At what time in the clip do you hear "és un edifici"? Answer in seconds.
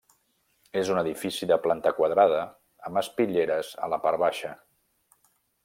0.79-1.47